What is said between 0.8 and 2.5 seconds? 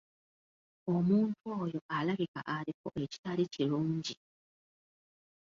Omuntu oyo alabika